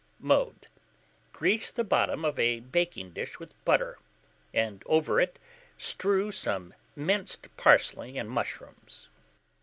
[0.17, 0.65] Mode.
[1.31, 3.99] Grease the bottom of a baking dish with butter,
[4.51, 5.37] and over it,
[5.77, 9.09] strew some minced parsley and mushrooms.